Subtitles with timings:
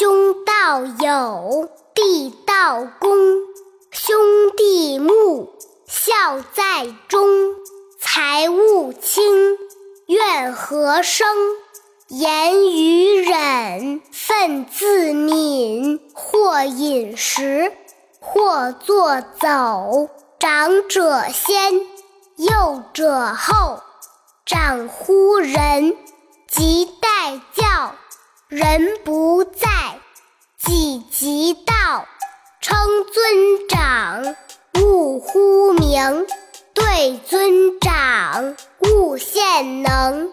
[0.00, 3.10] 兄道友，弟道恭，
[3.90, 4.16] 兄
[4.56, 5.52] 弟睦，
[5.86, 7.28] 孝在中。
[7.98, 9.58] 财物轻，
[10.06, 11.28] 怨何生？
[12.08, 16.00] 言语忍，忿自泯。
[16.14, 17.70] 或饮食，
[18.20, 20.08] 或作走。
[20.38, 21.78] 长者先，
[22.36, 23.82] 幼者后。
[24.46, 25.94] 长呼人，
[26.48, 27.94] 即待教。
[28.48, 29.68] 人不在，
[31.20, 32.08] 即道。
[32.62, 32.78] 称
[33.12, 34.36] 尊长，
[34.80, 36.26] 勿呼名。
[36.72, 40.32] 对尊长，勿献能。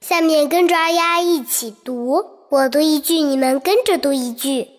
[0.00, 4.70] 下面跟着二丫一起读，我读一句，你们跟着读一句。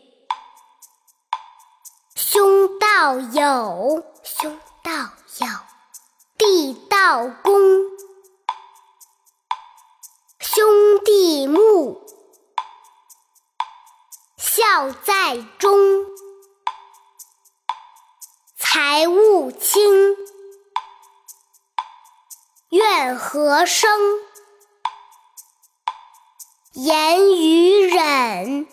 [2.15, 4.91] 兄道友，兄道
[5.37, 5.47] 友，
[6.39, 7.53] 弟道恭，
[10.39, 11.59] 兄弟睦，
[14.55, 16.05] 孝在中。
[18.55, 20.15] 财物轻，
[22.69, 23.89] 怨何生？
[26.73, 28.67] 言语忍，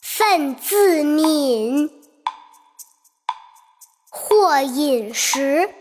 [0.00, 1.90] 忿自泯。
[4.08, 5.74] 或饮食，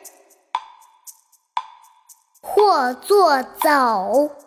[2.41, 4.44] 或坐走。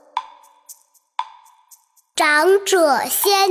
[2.19, 3.49] 长者先。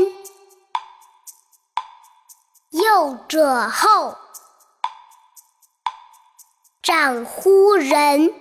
[2.71, 4.17] 幼者后，
[6.81, 8.33] 长呼人，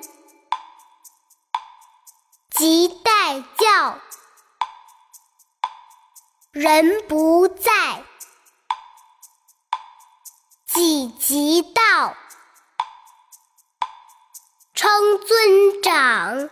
[2.51, 4.01] 即待教。
[6.51, 8.03] 人不在，
[10.67, 12.17] 己即到。
[14.75, 14.91] 称
[15.25, 16.51] 尊长，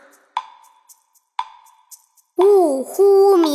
[2.37, 3.54] 勿呼名。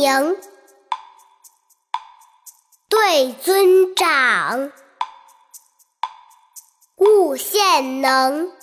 [3.28, 4.72] 尊长，
[6.96, 8.59] 勿献能。